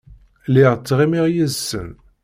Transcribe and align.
Lliɣ 0.47 0.73
ttɣimiɣ 0.75 1.25
yid-sen. 1.33 1.89